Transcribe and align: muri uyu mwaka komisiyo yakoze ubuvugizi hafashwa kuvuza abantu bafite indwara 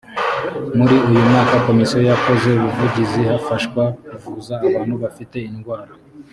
muri 0.77 0.95
uyu 1.09 1.21
mwaka 1.29 1.55
komisiyo 1.67 1.99
yakoze 2.11 2.49
ubuvugizi 2.57 3.21
hafashwa 3.31 3.83
kuvuza 4.07 4.53
abantu 4.67 4.93
bafite 5.03 5.37
indwara 5.51 5.91